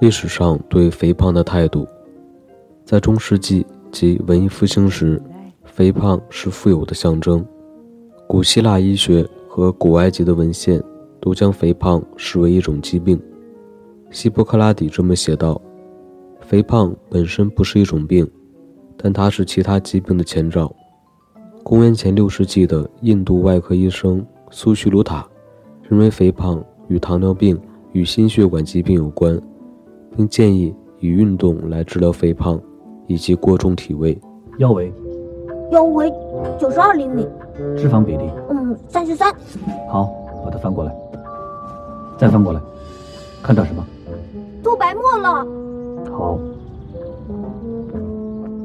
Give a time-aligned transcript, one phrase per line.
[0.00, 1.86] 历史上对肥胖的态度，
[2.86, 5.20] 在中世纪及文艺复兴时，
[5.64, 7.44] 肥胖是富有的象征。
[8.26, 10.82] 古希腊医学和古埃及的文献
[11.20, 13.20] 都将肥胖视为一种疾病。
[14.10, 15.60] 希波克拉底这么写道
[16.40, 18.26] ：“肥胖本身不是一种病，
[18.96, 20.74] 但它是其他疾病的前兆。”
[21.70, 25.24] 公元前六世纪的印度外科医生苏须鲁塔
[25.88, 27.56] 认为肥胖与糖尿病
[27.92, 29.40] 与心血管疾病有关，
[30.16, 32.60] 并建议以运动来治疗肥胖
[33.06, 34.20] 以及过重体位。
[34.58, 34.92] 腰围，
[35.70, 36.12] 腰围
[36.58, 37.24] 九十二厘米，
[37.76, 39.32] 脂肪比例，嗯，三十三。
[39.88, 40.10] 好，
[40.44, 40.92] 把它翻过来，
[42.18, 42.60] 再翻过来，
[43.44, 43.86] 看到什么？
[44.60, 45.46] 吐白沫了。
[46.10, 46.36] 好。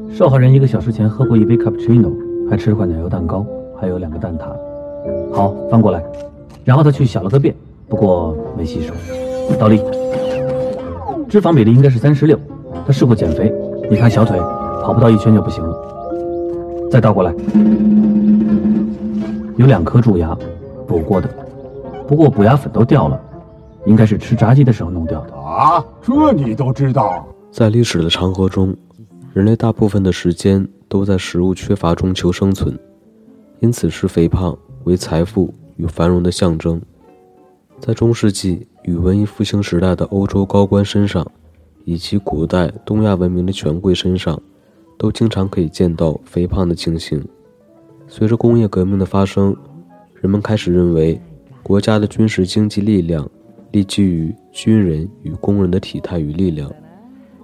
[0.09, 2.11] 受害人一个小时前喝过一杯 cappuccino，
[2.49, 3.45] 还吃了块奶油蛋糕，
[3.79, 4.45] 还有两个蛋挞。
[5.33, 6.03] 好，翻过来。
[6.63, 7.53] 然后他去小了个便，
[7.87, 8.93] 不过没洗手。
[9.59, 9.81] 倒立。
[11.29, 12.39] 脂肪比例应该是三十六。
[12.85, 13.51] 他试过减肥，
[13.89, 14.39] 你看小腿，
[14.83, 15.75] 跑不到一圈就不行了。
[16.91, 17.33] 再倒过来。
[19.57, 20.37] 有两颗蛀牙，
[20.87, 21.29] 补过的，
[22.07, 23.19] 不过补牙粉都掉了，
[23.85, 25.33] 应该是吃炸鸡的时候弄掉的。
[25.35, 27.25] 啊，这你都知道？
[27.51, 28.75] 在历史的长河中，
[29.33, 32.77] 人类大部分的时间都在食物缺乏中求生存，
[33.59, 36.81] 因此视肥胖为财富与繁荣的象征。
[37.79, 41.29] 在中世纪与文艺复兴时代的欧洲高官身上，
[41.83, 44.41] 以及古代东亚文明的权贵身上，
[44.97, 47.21] 都经常可以见到肥胖的情形。
[48.07, 49.55] 随着工业革命的发生，
[50.21, 51.19] 人们开始认为，
[51.61, 53.29] 国家的军事经济力量
[53.71, 56.71] 立基于军人与工人的体态与力量。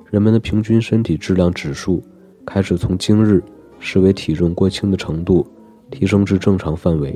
[0.10, 2.04] 人们的平均身体质量指数
[2.46, 3.44] 开始从今日
[3.80, 5.46] 视为体重过轻的程度
[5.90, 7.16] 提升至正常范围。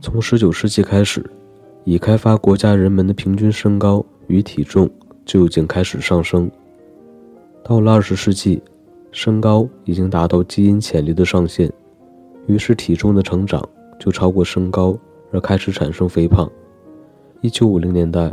[0.00, 1.24] 从19世纪开始，
[1.84, 4.88] 已开发国家人们的平均身高与体重
[5.24, 6.50] 就已经开始上升。
[7.64, 8.60] 到了20世纪，
[9.12, 11.72] 身高已经达到基因潜力的上限。
[12.46, 13.62] 于是体重的成长
[14.00, 14.98] 就超过身高，
[15.30, 16.50] 而开始产生肥胖。
[17.40, 18.32] 一九五零年代，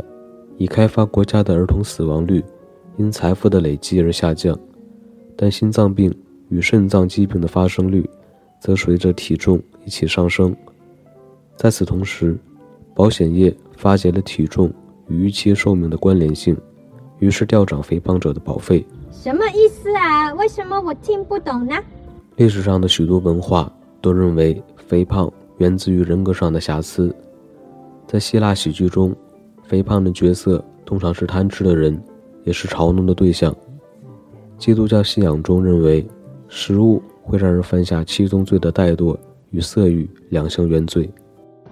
[0.56, 2.42] 已开发国家的儿童死亡率
[2.96, 4.58] 因财富的累积而下降，
[5.42, 6.14] 但心脏病
[6.50, 8.06] 与肾脏疾病的发生率
[8.60, 10.54] 则随着体重一起上升。
[11.56, 12.38] 在此同时，
[12.94, 14.70] 保险业发觉了体重
[15.08, 16.54] 与预期寿命的关联性，
[17.20, 18.84] 于是调涨肥胖者的保费。
[19.10, 20.30] 什么意思啊？
[20.34, 21.74] 为什么我听不懂呢？
[22.36, 23.72] 历史上的许多文化。
[24.02, 27.14] 都认为肥胖源自于人格上的瑕疵。
[28.06, 29.14] 在希腊喜剧中，
[29.62, 32.02] 肥胖的角色通常是贪吃的人，
[32.44, 33.54] 也是嘲弄的对象。
[34.60, 36.06] 基督教信仰中认为，
[36.46, 39.16] 食物会让人犯下七宗罪的怠惰
[39.52, 41.08] 与色欲两项原罪。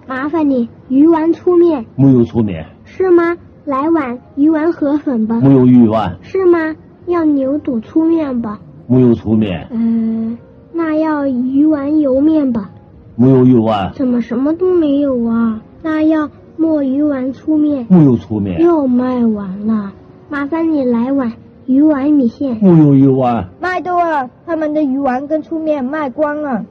[0.07, 3.37] 麻烦你鱼丸粗面，木有粗面是吗？
[3.63, 5.39] 来碗鱼丸河粉吧。
[5.39, 6.75] 木有鱼丸是吗？
[7.05, 8.59] 要牛肚粗面吧。
[8.87, 9.67] 木有粗面。
[9.69, 10.35] 嗯。
[10.73, 12.71] 那要鱼丸油面吧？
[13.15, 13.93] 没有鱼丸。
[13.93, 15.61] 怎么什么都没有啊？
[15.83, 16.27] 那要
[16.57, 17.85] 墨鱼丸粗面。
[17.87, 18.59] 没有粗面。
[18.59, 19.93] 又卖完了，
[20.27, 21.31] 麻烦你来碗
[21.69, 22.57] 鱼丸米线。
[22.63, 23.47] 没有鱼丸。
[23.59, 26.65] 卖多了，他们的鱼丸跟粗面卖光了，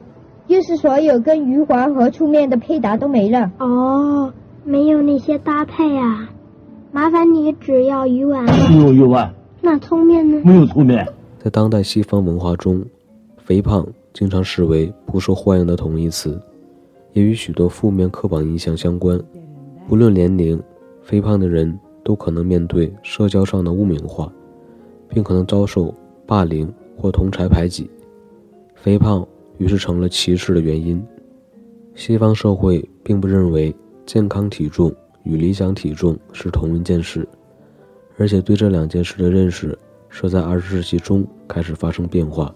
[0.45, 3.49] 就是所有跟鱼丸和粗面的配搭都没了。
[3.59, 4.33] 哦，
[4.65, 6.29] 没有那些搭配啊？
[6.91, 8.43] 麻烦你只要鱼丸。
[8.43, 9.33] 没有鱼丸。
[9.61, 10.41] 那粗面呢？
[10.43, 11.07] 没有粗面。
[11.37, 12.83] 在当代西方文化中。
[13.37, 16.39] 肥胖经常视为不受欢迎的同义词，
[17.13, 19.17] 也与许多负面刻板印象相关。
[19.87, 20.61] 不论年龄，
[21.01, 24.31] 肥胖的人都可能面对社交上的污名化，
[25.09, 25.93] 并可能遭受
[26.25, 27.89] 霸凌或同柴排挤。
[28.75, 29.27] 肥胖
[29.57, 31.03] 于是成了歧视的原因。
[31.95, 33.75] 西方社会并不认为
[34.05, 34.93] 健康体重
[35.23, 37.27] 与理想体重是同一件事，
[38.17, 39.77] 而且对这两件事的认识
[40.07, 42.55] 是在二十世纪中开始发生变化。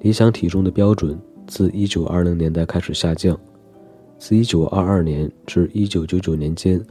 [0.00, 3.38] 理想体重的标准自1920年代开始下降，
[4.18, 6.84] 自1922年至1999年间，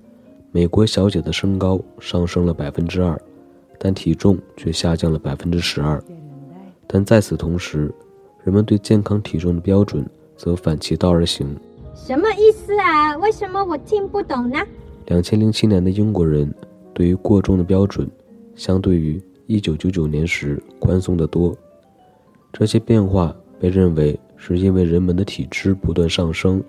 [0.52, 3.22] 美国小姐的身高上升了百分之二，
[3.84, 6.00] 但体重却下降了百分之十二。
[6.86, 7.92] 但在此同时，
[8.44, 10.08] 人们对健康体重的标准
[10.38, 11.48] 则反其道而行。
[11.96, 13.18] 什么意思啊？
[13.18, 14.60] 为什么我听不懂呢？
[15.08, 16.54] 两千零七年的英国人
[16.94, 18.08] 对于过重的标准，
[18.56, 21.58] 相对于一九九九年时宽松得多。
[22.54, 26.64] 这些变化被认为是因为人们的体质不断上升，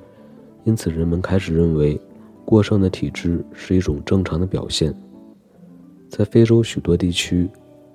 [0.65, 2.01] 因此人们开始认为
[2.45, 4.95] 过剩的体质是一种正常的表现。
[6.15, 7.49] 在非洲许多地区，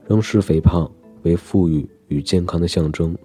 [0.08, 0.90] 仍视肥胖
[1.22, 3.16] 为富裕与健康的象征，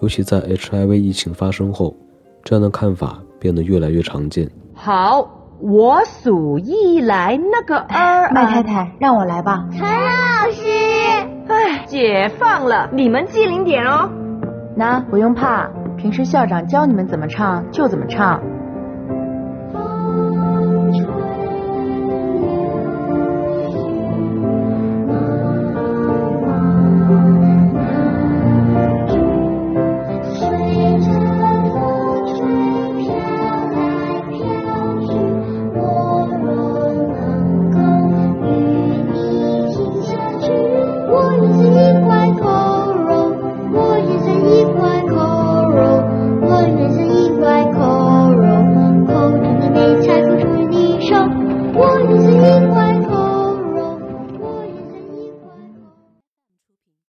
[0.00, 1.94] 尤其在 HIV 疫情发生后，
[2.42, 4.50] 这样的看法变得越来越常见。
[4.72, 5.28] 好，
[5.60, 8.32] 我数一来，那个二。
[8.32, 9.68] 麦太太，让我来吧。
[9.70, 10.68] 陈老师，
[11.48, 14.08] 哎，解放了，你们机灵点哦。
[14.74, 15.68] 那不用怕，
[15.98, 18.40] 平时校长教你们怎么唱就怎么唱。